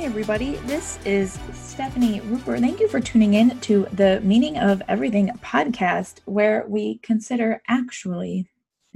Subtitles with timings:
[0.00, 0.56] Hi, everybody.
[0.64, 2.60] This is Stephanie Rupert.
[2.60, 8.48] Thank you for tuning in to the Meaning of Everything podcast, where we consider actually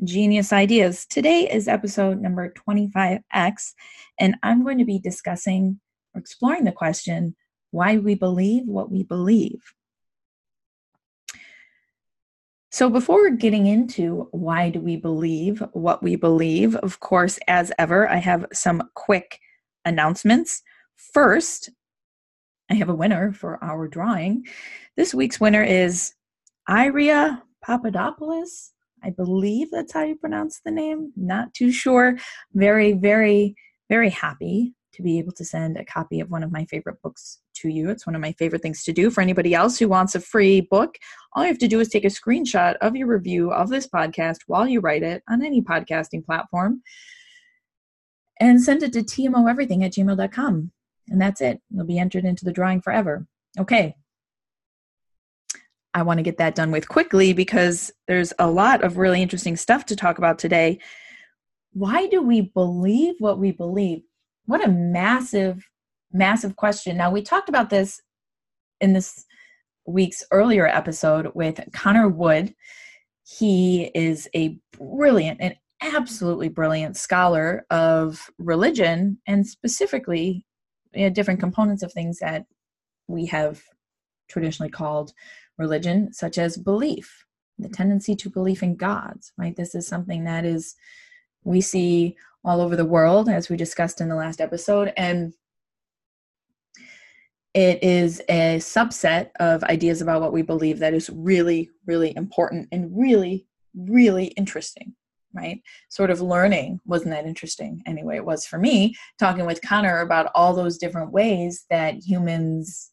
[0.03, 1.05] genius ideas.
[1.05, 3.75] Today is episode number 25X,
[4.19, 5.79] and I'm going to be discussing
[6.15, 7.37] or exploring the question
[7.71, 9.75] why we believe what we believe.
[12.71, 18.09] So, before getting into why do we believe what we believe, of course, as ever,
[18.09, 19.39] I have some quick
[19.85, 20.63] announcements.
[20.97, 21.71] First,
[22.71, 24.45] I have a winner for our drawing.
[24.97, 26.15] This week's winner is
[26.69, 28.73] Iria Papadopoulos.
[29.03, 31.13] I believe that's how you pronounce the name.
[31.15, 32.19] Not too sure.
[32.55, 33.55] Very, very,
[33.89, 37.41] very happy to be able to send a copy of one of my favorite books
[37.55, 37.91] to you.
[37.91, 39.11] It's one of my favorite things to do.
[39.11, 40.97] For anybody else who wants a free book,
[41.35, 44.39] all you have to do is take a screenshot of your review of this podcast
[44.47, 46.83] while you write it on any podcasting platform
[48.41, 50.71] and send it to tmoeverything at gmail.com.
[51.09, 51.61] And that's it.
[51.71, 53.27] You'll be entered into the drawing forever.
[53.59, 53.95] Okay.
[55.93, 59.57] I want to get that done with quickly because there's a lot of really interesting
[59.57, 60.81] stuff to talk about today.
[61.73, 64.03] Why do we believe what we believe?
[64.47, 65.65] What a massive,
[66.13, 66.97] massive question.
[66.97, 68.01] Now, we talked about this
[68.81, 69.25] in this
[69.87, 72.55] week's earlier episode with Connor Wood.
[73.23, 80.45] He is a brilliant and absolutely brilliant scholar of religion and specifically
[80.95, 82.47] you know, different components of things that
[83.09, 83.63] we have
[84.29, 85.13] traditionally called
[85.59, 87.25] religion, such as belief,
[87.59, 89.57] the tendency to believe in gods, right?
[89.57, 90.75] This is something that is,
[91.45, 95.35] we see all over the world, as we discussed in the last episode, and
[97.55, 102.69] it is a subset of ideas about what we believe that is really, really important
[102.73, 104.95] and really, really interesting
[105.35, 105.61] right?
[105.89, 108.17] Sort of learning wasn't that interesting anyway.
[108.17, 112.91] It was for me talking with Connor about all those different ways that humans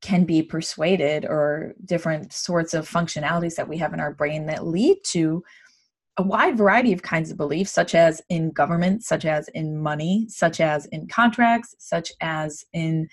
[0.00, 4.66] can be persuaded or different sorts of functionalities that we have in our brain that
[4.66, 5.42] lead to
[6.18, 10.26] a wide variety of kinds of beliefs, such as in government, such as in money,
[10.28, 13.08] such as in contracts, such as in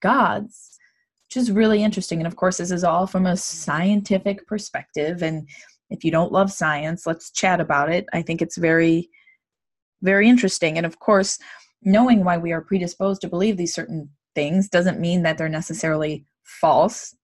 [0.00, 0.78] gods,
[1.26, 2.18] which is really interesting.
[2.18, 5.22] And of course, this is all from a scientific perspective.
[5.22, 5.48] And
[5.90, 8.06] if you don't love science, let's chat about it.
[8.12, 9.08] I think it's very,
[10.02, 10.76] very interesting.
[10.76, 11.38] And of course,
[11.82, 16.24] knowing why we are predisposed to believe these certain things doesn't mean that they're necessarily
[16.42, 17.14] false,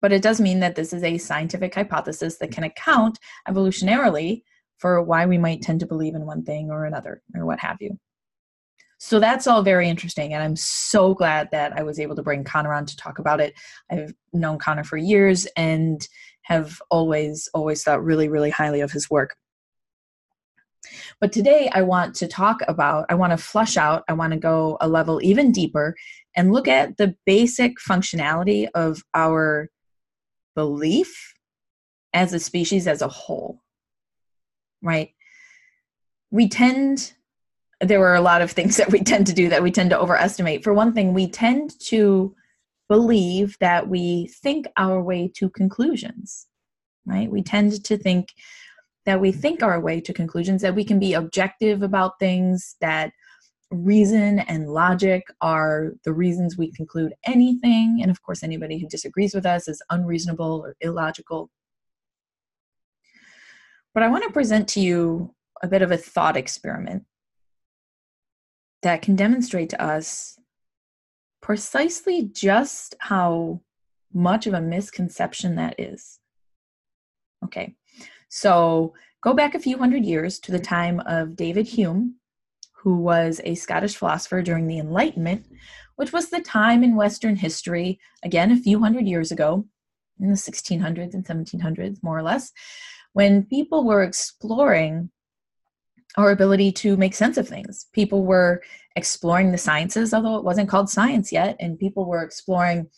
[0.00, 3.18] but it does mean that this is a scientific hypothesis that can account
[3.48, 4.42] evolutionarily
[4.78, 7.76] for why we might tend to believe in one thing or another or what have
[7.80, 7.98] you.
[9.04, 10.32] So that's all very interesting.
[10.32, 13.40] And I'm so glad that I was able to bring Connor on to talk about
[13.40, 13.52] it.
[13.90, 16.06] I've known Connor for years and
[16.42, 19.34] have always, always thought really, really highly of his work.
[21.20, 24.38] But today I want to talk about, I want to flush out, I want to
[24.38, 25.96] go a level even deeper
[26.36, 29.68] and look at the basic functionality of our
[30.54, 31.34] belief
[32.14, 33.62] as a species as a whole.
[34.80, 35.10] Right?
[36.30, 37.14] We tend,
[37.82, 39.98] there were a lot of things that we tend to do that we tend to
[39.98, 40.62] overestimate.
[40.62, 42.34] For one thing, we tend to
[42.88, 46.46] believe that we think our way to conclusions,
[47.06, 47.30] right?
[47.30, 48.28] We tend to think
[49.04, 53.12] that we think our way to conclusions, that we can be objective about things, that
[53.70, 57.98] reason and logic are the reasons we conclude anything.
[58.00, 61.50] And of course, anybody who disagrees with us is unreasonable or illogical.
[63.94, 67.04] But I want to present to you a bit of a thought experiment
[68.82, 70.38] that can demonstrate to us
[71.40, 73.60] precisely just how
[74.12, 76.18] much of a misconception that is.
[77.44, 77.74] Okay,
[78.28, 82.16] so go back a few hundred years to the time of David Hume,
[82.72, 85.46] who was a Scottish philosopher during the Enlightenment,
[85.96, 89.66] which was the time in Western history, again, a few hundred years ago,
[90.20, 92.52] in the 1600s and 1700s, more or less,
[93.12, 95.10] when people were exploring
[96.16, 97.86] our ability to make sense of things.
[97.92, 98.62] People were
[98.96, 102.88] exploring the sciences, although it wasn't called science yet, and people were exploring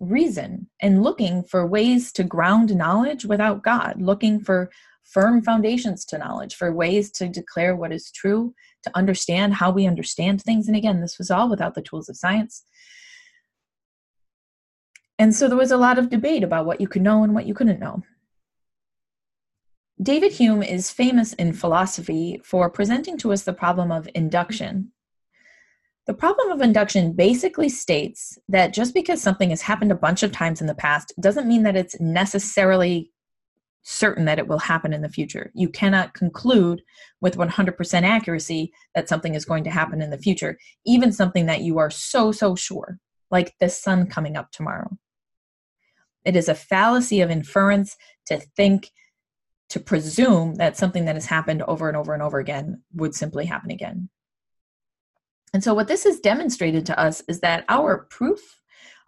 [0.00, 4.70] reason and looking for ways to ground knowledge without God, looking for
[5.04, 9.86] firm foundations to knowledge, for ways to declare what is true, to understand how we
[9.86, 10.66] understand things.
[10.66, 12.64] And again, this was all without the tools of science.
[15.18, 17.46] And so there was a lot of debate about what you could know and what
[17.46, 18.02] you couldn't know.
[20.04, 24.92] David Hume is famous in philosophy for presenting to us the problem of induction.
[26.06, 30.30] The problem of induction basically states that just because something has happened a bunch of
[30.30, 33.12] times in the past doesn't mean that it's necessarily
[33.82, 35.50] certain that it will happen in the future.
[35.54, 36.82] You cannot conclude
[37.22, 41.62] with 100% accuracy that something is going to happen in the future, even something that
[41.62, 42.98] you are so, so sure,
[43.30, 44.98] like the sun coming up tomorrow.
[46.26, 47.96] It is a fallacy of inference
[48.26, 48.90] to think,
[49.74, 53.44] to presume that something that has happened over and over and over again would simply
[53.44, 54.08] happen again.
[55.52, 58.60] And so, what this has demonstrated to us is that our proof,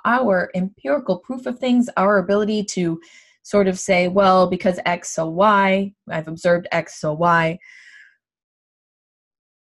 [0.04, 3.00] our empirical proof of things, our ability to
[3.44, 7.60] sort of say, well, because X, so Y, I've observed X, so Y,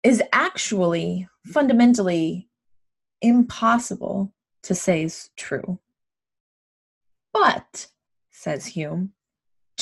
[0.04, 2.48] is actually fundamentally
[3.22, 4.34] impossible
[4.64, 5.80] to say is true.
[7.34, 7.88] But,
[8.32, 9.12] says Hume,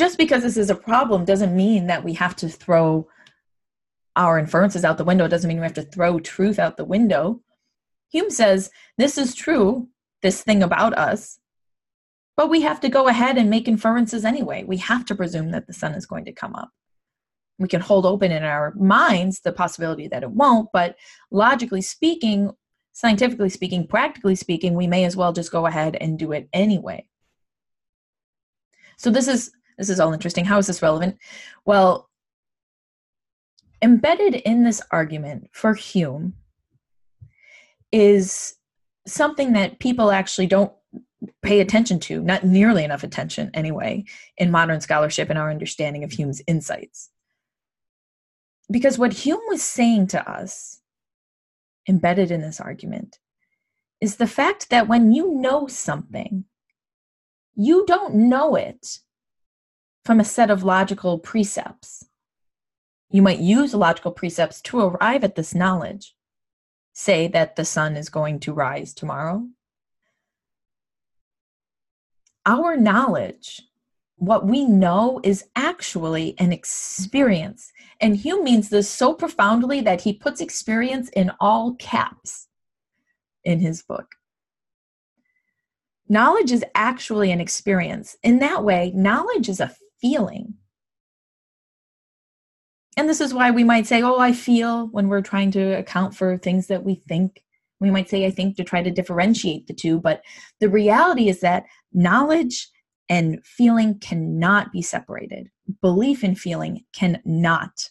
[0.02, 3.08] just because this is a problem doesn't mean that we have to throw
[4.16, 5.26] our inferences out the window.
[5.26, 7.44] It doesn't mean we have to throw truth out the window.
[8.12, 9.90] Hume says this is true,
[10.24, 11.40] this thing about us,
[12.36, 14.64] but we have to go ahead and make inferences anyway.
[14.64, 16.72] We have to presume that the sun is going to come up.
[17.60, 20.96] We can hold open in our minds the possibility that it won't, but
[21.30, 22.50] logically speaking,
[22.92, 27.06] scientifically speaking, practically speaking, we may as well just go ahead and do it anyway.
[28.98, 30.46] So this is this is all interesting.
[30.46, 31.18] How is this relevant?
[31.66, 32.10] Well,
[33.82, 36.34] embedded in this argument for Hume
[37.92, 38.56] is
[39.08, 40.72] something that people actually don't
[41.42, 44.06] pay attention to, not nearly enough attention anyway,
[44.38, 47.10] in modern scholarship and our understanding of Hume's insights.
[48.70, 50.82] Because what Hume was saying to us,
[51.88, 53.20] embedded in this argument,
[54.00, 56.46] is the fact that when you know something,
[57.56, 59.00] you don't know it
[60.04, 62.06] from a set of logical precepts.
[63.10, 66.16] You might use logical precepts to arrive at this knowledge.
[66.94, 69.48] Say that the sun is going to rise tomorrow,
[72.46, 73.62] our knowledge,
[74.18, 77.72] what we know, is actually an experience.
[78.00, 82.48] And Hume means this so profoundly that he puts experience in all caps
[83.44, 84.16] in his book.
[86.10, 88.18] Knowledge is actually an experience.
[88.22, 90.56] In that way, knowledge is a feeling.
[92.98, 96.16] And this is why we might say, oh, I feel when we're trying to account
[96.16, 97.44] for things that we think.
[97.80, 100.00] We might say, I think, to try to differentiate the two.
[100.00, 100.22] But
[100.60, 101.64] the reality is that
[101.94, 102.70] knowledge
[103.10, 105.50] and feeling cannot be separated.
[105.82, 107.90] Belief and feeling cannot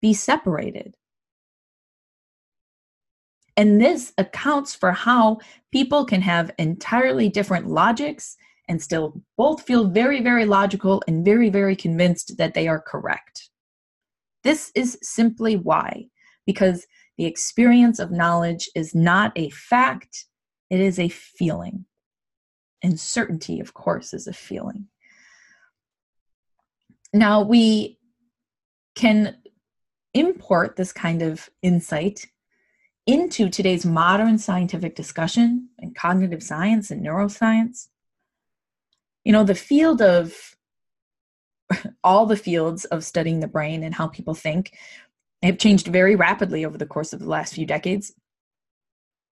[0.00, 0.96] be separated.
[3.56, 5.38] And this accounts for how
[5.70, 8.36] people can have entirely different logics
[8.70, 13.50] and still both feel very, very logical and very, very convinced that they are correct.
[14.44, 16.06] This is simply why,
[16.46, 16.86] because
[17.18, 20.26] the experience of knowledge is not a fact,
[20.70, 21.84] it is a feeling.
[22.80, 24.86] And certainty, of course, is a feeling.
[27.12, 27.98] Now, we
[28.94, 29.36] can
[30.14, 32.24] import this kind of insight
[33.04, 37.88] into today's modern scientific discussion and cognitive science and neuroscience.
[39.24, 40.34] You know, the field of
[42.04, 44.72] all the fields of studying the brain and how people think
[45.42, 48.12] have changed very rapidly over the course of the last few decades.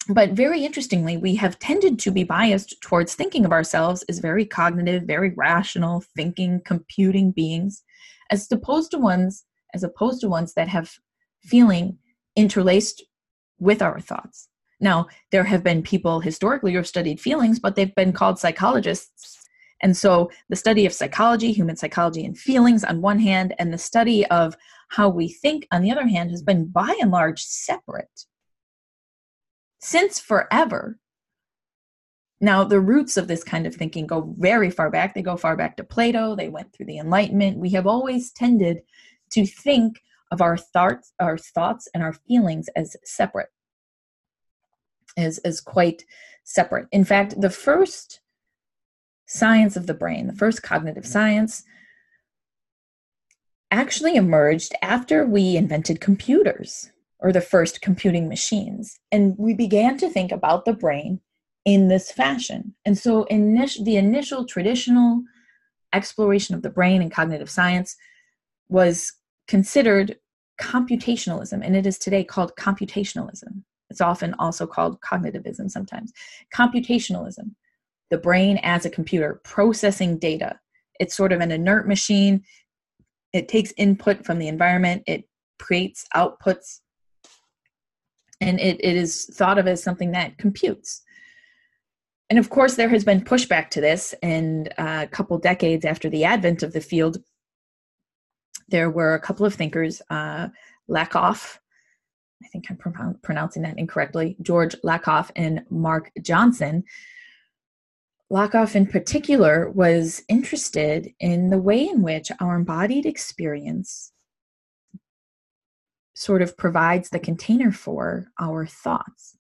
[0.08, 4.44] But very interestingly, we have tended to be biased towards thinking of ourselves as very
[4.44, 7.82] cognitive, very rational, thinking, computing beings,
[8.30, 9.44] as opposed to ones
[9.74, 10.92] as opposed to ones that have
[11.42, 11.98] feeling
[12.36, 13.02] interlaced
[13.58, 14.48] with our thoughts.
[14.80, 19.43] Now, there have been people historically who have studied feelings, but they've been called psychologists
[19.82, 23.78] and so the study of psychology, human psychology, and feelings on one hand, and the
[23.78, 24.56] study of
[24.88, 28.26] how we think on the other hand, has been by and large separate
[29.80, 30.98] since forever.
[32.40, 35.14] Now, the roots of this kind of thinking go very far back.
[35.14, 37.58] They go far back to Plato, they went through the Enlightenment.
[37.58, 38.82] We have always tended
[39.30, 43.50] to think of our thoughts, our thoughts and our feelings as separate,
[45.16, 46.04] as, as quite
[46.44, 46.88] separate.
[46.90, 48.20] In fact, the first
[49.26, 51.64] science of the brain, the first cognitive science,
[53.70, 59.00] actually emerged after we invented computers or the first computing machines.
[59.10, 61.20] And we began to think about the brain
[61.64, 62.74] in this fashion.
[62.84, 65.22] And so, init- the initial traditional
[65.92, 67.96] exploration of the brain in cognitive science
[68.68, 69.12] was
[69.48, 70.18] considered
[70.60, 73.62] computationalism, and it is today called computationalism.
[73.90, 76.12] It's often also called cognitivism sometimes.
[76.54, 77.54] Computationalism
[78.10, 80.58] the brain as a computer processing data.
[81.00, 82.44] It's sort of an inert machine.
[83.32, 85.24] It takes input from the environment, it
[85.58, 86.80] creates outputs,
[88.40, 91.02] and it, it is thought of as something that computes.
[92.30, 96.24] and of course, there has been pushback to this, and a couple decades after the
[96.24, 97.18] advent of the field,
[98.68, 100.48] there were a couple of thinkers, uh,
[100.88, 101.58] Lakoff,
[102.44, 106.84] I think I'm pronouncing that incorrectly, George Lakoff and Mark Johnson.
[108.34, 114.10] Lakoff, in particular, was interested in the way in which our embodied experience
[116.16, 119.36] sort of provides the container for our thoughts.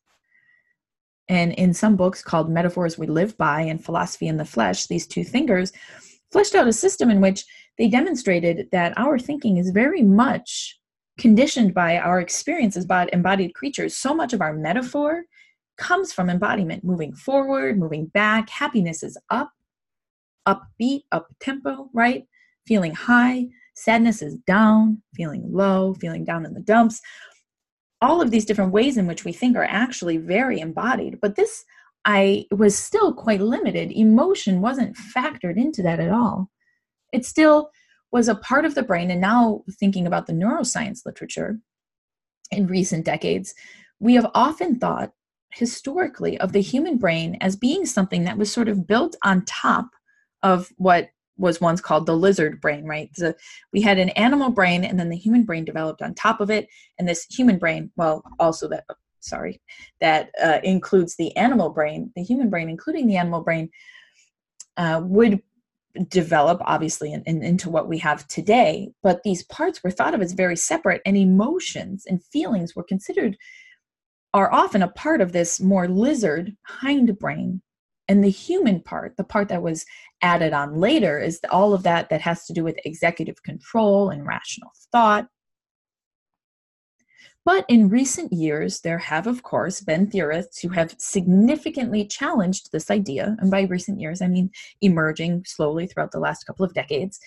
[1.28, 5.08] And in some books called Metaphors We Live By and Philosophy in the Flesh, these
[5.08, 5.72] two thinkers
[6.30, 7.44] fleshed out a system in which
[7.78, 10.78] they demonstrated that our thinking is very much
[11.18, 13.96] conditioned by our experiences by embodied creatures.
[13.96, 15.24] So much of our metaphor
[15.76, 18.48] comes from embodiment, moving forward, moving back.
[18.48, 19.50] Happiness is up,
[20.46, 22.24] upbeat, up tempo, right?
[22.66, 23.48] Feeling high.
[23.74, 27.00] Sadness is down, feeling low, feeling down in the dumps.
[28.00, 31.18] All of these different ways in which we think are actually very embodied.
[31.20, 31.64] But this,
[32.04, 33.90] I was still quite limited.
[33.90, 36.50] Emotion wasn't factored into that at all.
[37.12, 37.70] It still
[38.12, 39.10] was a part of the brain.
[39.10, 41.58] And now, thinking about the neuroscience literature
[42.52, 43.54] in recent decades,
[43.98, 45.12] we have often thought
[45.54, 49.88] historically of the human brain as being something that was sort of built on top
[50.42, 53.10] of what was once called the lizard brain, right?
[53.14, 53.34] So
[53.72, 56.68] we had an animal brain and then the human brain developed on top of it.
[56.98, 58.84] And this human brain, well, also that,
[59.20, 59.60] sorry,
[60.00, 63.70] that uh, includes the animal brain, the human brain, including the animal brain,
[64.76, 65.42] uh, would
[66.08, 68.90] develop obviously in, in, into what we have today.
[69.02, 73.36] But these parts were thought of as very separate, and emotions and feelings were considered
[74.34, 77.60] are often a part of this more lizard hindbrain
[78.08, 79.86] and the human part the part that was
[80.20, 84.26] added on later is all of that that has to do with executive control and
[84.26, 85.28] rational thought.
[87.46, 92.90] But in recent years there have of course been theorists who have significantly challenged this
[92.90, 93.36] idea.
[93.38, 94.50] And by recent years i mean
[94.82, 97.20] emerging slowly throughout the last couple of decades.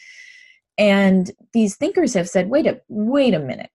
[0.77, 3.71] And these thinkers have said wait a wait a minute.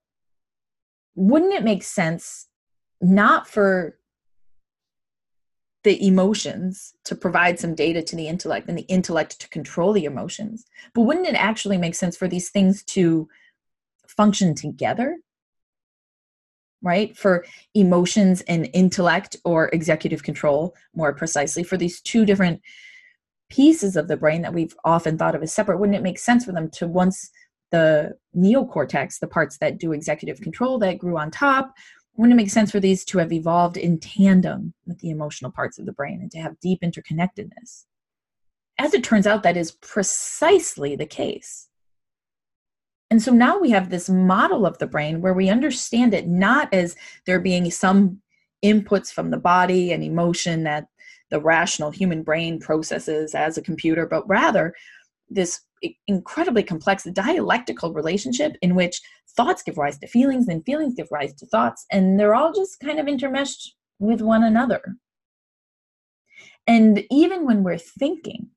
[1.14, 2.48] Wouldn't it make sense
[3.02, 3.98] not for
[5.84, 10.04] the emotions to provide some data to the intellect and the intellect to control the
[10.04, 10.64] emotions.
[10.94, 13.28] But wouldn't it actually make sense for these things to
[14.06, 15.18] function together?
[16.82, 17.16] Right?
[17.16, 17.44] For
[17.74, 22.60] emotions and intellect or executive control, more precisely, for these two different
[23.50, 26.44] pieces of the brain that we've often thought of as separate, wouldn't it make sense
[26.44, 27.30] for them to once
[27.70, 31.74] the neocortex, the parts that do executive control that grew on top,
[32.16, 35.78] wouldn't it make sense for these to have evolved in tandem with the emotional parts
[35.78, 37.84] of the brain and to have deep interconnectedness?
[38.78, 41.68] As it turns out, that is precisely the case.
[43.10, 46.72] And so now we have this model of the brain where we understand it not
[46.72, 48.22] as there being some
[48.64, 50.86] inputs from the body and emotion that
[51.30, 54.74] the rational human brain processes as a computer, but rather
[55.28, 55.60] this
[56.06, 59.00] incredibly complex dialectical relationship in which
[59.36, 62.80] thoughts give rise to feelings and feelings give rise to thoughts and they're all just
[62.80, 64.96] kind of intermeshed with one another.
[66.66, 68.48] And even when we're thinking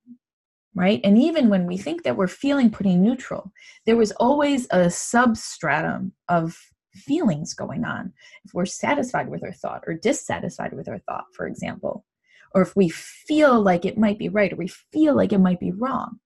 [0.75, 3.51] right and even when we think that we're feeling pretty neutral
[3.85, 6.57] there was always a substratum of
[6.93, 8.13] feelings going on.
[8.45, 12.05] If we're satisfied with our thought or dissatisfied with our thought for example
[12.53, 15.59] or if we feel like it might be right or we feel like it might
[15.59, 16.19] be wrong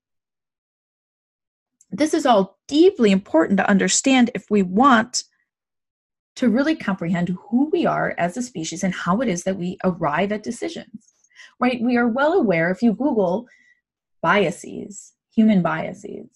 [1.91, 5.23] this is all deeply important to understand if we want
[6.35, 9.77] to really comprehend who we are as a species and how it is that we
[9.83, 11.13] arrive at decisions.
[11.59, 11.81] Right?
[11.81, 13.47] We are well aware if you Google
[14.21, 16.29] biases, human biases,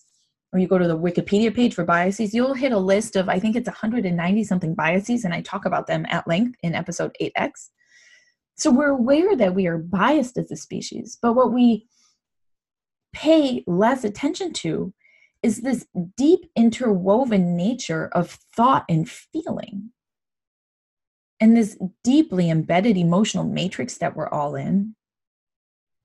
[0.51, 3.39] or you go to the Wikipedia page for biases, you'll hit a list of, I
[3.39, 7.69] think it's 190 something biases, and I talk about them at length in episode 8x.
[8.55, 11.88] So we're aware that we are biased as a species, but what we
[13.13, 14.93] pay less attention to
[15.43, 15.85] is this
[16.17, 19.91] deep interwoven nature of thought and feeling
[21.39, 24.95] and this deeply embedded emotional matrix that we're all in.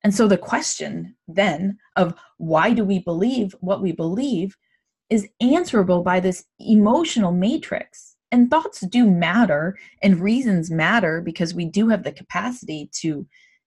[0.03, 4.57] And so the question then of why do we believe what we believe
[5.11, 8.17] is answerable by this emotional matrix.
[8.31, 13.27] And thoughts do matter and reasons matter because we do have the capacity to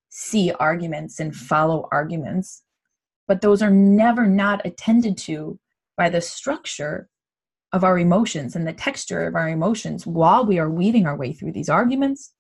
[0.10, 2.64] see arguments and follow arguments
[3.32, 5.58] but those are never not attended to
[5.96, 7.08] by the structure
[7.72, 11.32] of our emotions and the texture of our emotions while we are weaving our way
[11.32, 12.34] through these arguments.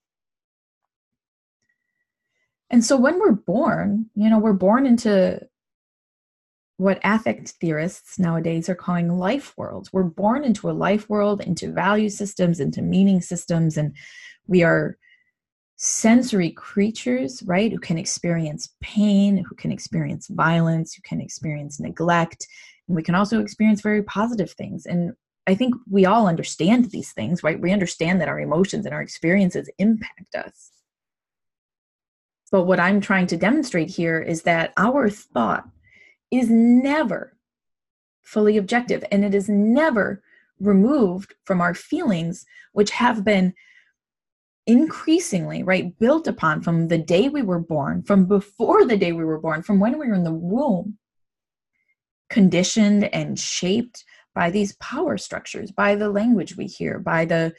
[2.69, 5.39] And so when we're born, you know, we're born into
[6.75, 9.93] what affect theorists nowadays are calling life worlds.
[9.93, 13.95] We're born into a life world, into value systems, into meaning systems, and
[14.45, 14.97] we are
[15.83, 22.45] sensory creatures, right, who can experience pain, who can experience violence, who can experience neglect,
[22.87, 24.85] and we can also experience very positive things.
[24.85, 25.13] And
[25.47, 27.59] I think we all understand these things, right?
[27.59, 30.69] We understand that our emotions and our experiences impact us.
[32.51, 35.67] But what I'm trying to demonstrate here is that our thought
[36.29, 37.35] is never
[38.21, 40.21] fully objective and it is never
[40.59, 43.55] removed from our feelings, which have been
[44.67, 49.25] increasingly right built upon from the day we were born from before the day we
[49.25, 50.97] were born from when we were in the womb
[52.29, 57.51] conditioned and shaped by these power structures by the language we hear by the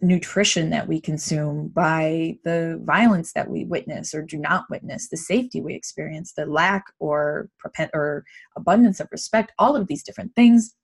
[0.00, 5.16] nutrition that we consume by the violence that we witness or do not witness the
[5.16, 7.48] safety we experience the lack or
[7.92, 8.24] or
[8.56, 10.74] abundance of respect all of these different things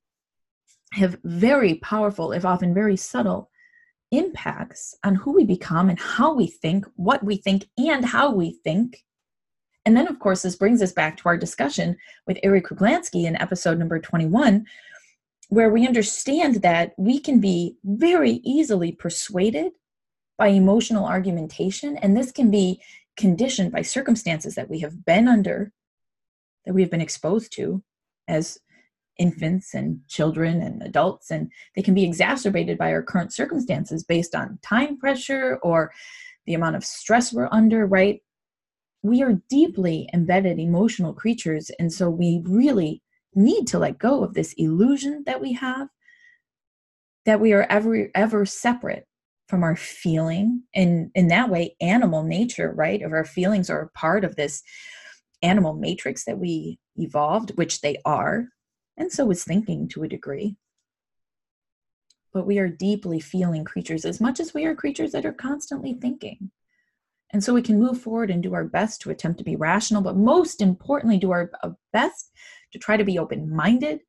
[0.91, 3.49] have very powerful if often very subtle
[4.11, 8.59] impacts on who we become and how we think, what we think, and how we
[8.63, 9.03] think.
[9.85, 11.97] And then, of course, this brings us back to our discussion
[12.27, 14.65] with Eric Kruglanski in episode number 21,
[15.49, 19.71] where we understand that we can be very easily persuaded
[20.37, 22.81] by emotional argumentation, and this can be
[23.17, 25.71] conditioned by circumstances that we have been under,
[26.65, 27.83] that we have been exposed to
[28.27, 28.59] as
[29.19, 34.33] infants and children and adults, and they can be exacerbated by our current circumstances based
[34.33, 35.91] on time pressure or
[36.45, 38.21] the amount of stress we're under, right?
[39.03, 43.03] We are deeply embedded emotional creatures, and so we really
[43.35, 45.87] need to let go of this illusion that we have
[47.25, 49.05] that we are ever ever separate
[49.47, 54.23] from our feeling and in that way animal nature right of our feelings are part
[54.23, 54.63] of this
[55.43, 58.47] animal matrix that we evolved which they are
[58.99, 60.57] and so is thinking to a degree.
[62.31, 65.93] But we are deeply feeling creatures as much as we are creatures that are constantly
[65.93, 66.51] thinking.
[67.31, 70.01] And so we can move forward and do our best to attempt to be rational,
[70.01, 71.51] but most importantly, do our
[71.93, 72.31] best
[72.73, 74.01] to try to be open minded,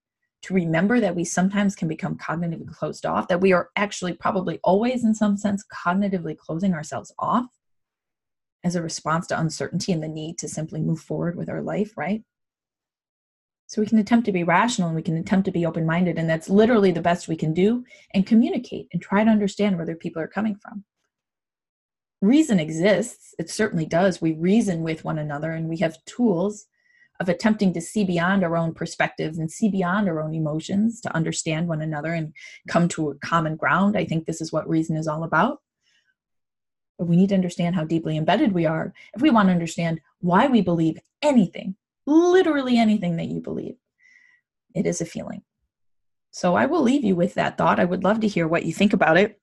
[0.42, 4.58] to remember that we sometimes can become cognitively closed off, that we are actually probably
[4.64, 7.46] always, in some sense, cognitively closing ourselves off
[8.64, 11.96] as a response to uncertainty and the need to simply move forward with our life,
[11.96, 12.22] right?
[13.70, 16.18] So we can attempt to be rational and we can attempt to be open minded,
[16.18, 19.86] and that's literally the best we can do and communicate and try to understand where
[19.86, 20.82] their people are coming from.
[22.20, 24.20] Reason exists, it certainly does.
[24.20, 26.66] We reason with one another and we have tools
[27.20, 31.14] of attempting to see beyond our own perspectives and see beyond our own emotions to
[31.14, 32.32] understand one another and
[32.66, 33.96] come to a common ground.
[33.96, 35.60] I think this is what reason is all about.
[36.98, 40.00] But we need to understand how deeply embedded we are if we want to understand
[40.18, 41.76] why we believe anything
[42.10, 43.76] literally anything that you believe.
[44.74, 45.42] It is a feeling.
[46.30, 47.80] So I will leave you with that thought.
[47.80, 49.40] I would love to hear what you think about it.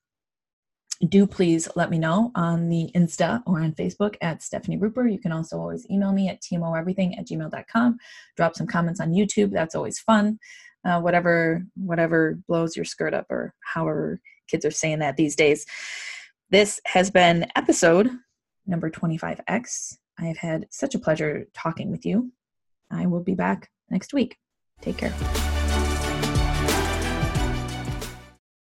[1.06, 5.10] Do please let me know on the Insta or on Facebook at Stephanie Ruper.
[5.10, 7.98] You can also always email me at tmoeverything at gmail.com.
[8.36, 9.52] Drop some comments on YouTube.
[9.52, 10.38] That's always fun.
[10.84, 15.66] Uh, whatever whatever blows your skirt up or however kids are saying that these days.
[16.50, 18.10] This has been episode
[18.66, 19.98] number 25X.
[20.18, 22.32] I have had such a pleasure talking with you.
[22.90, 24.36] I will be back next week.
[24.80, 25.57] Take care.